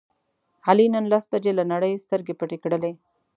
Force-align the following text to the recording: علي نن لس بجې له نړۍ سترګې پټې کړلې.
علي 0.67 0.85
نن 0.93 1.05
لس 1.11 1.23
بجې 1.31 1.51
له 1.55 1.63
نړۍ 1.73 1.93
سترګې 2.05 2.33
پټې 2.39 2.57
کړلې. 2.63 2.91